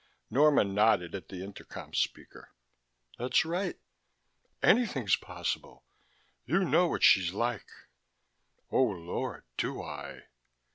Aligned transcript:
Norma 0.31 0.63
nodded 0.63 1.13
at 1.13 1.29
the 1.29 1.43
intercom 1.43 1.93
speaker. 1.93 2.55
"That's 3.19 3.45
right. 3.45 3.77
Anything's 4.63 5.15
possible 5.15 5.85
you 6.43 6.63
know 6.65 6.87
what 6.87 7.03
she's 7.03 7.33
like." 7.33 7.69
"Oh, 8.71 8.81
Lord. 8.81 9.43
Do 9.57 9.83
I." 9.83 10.21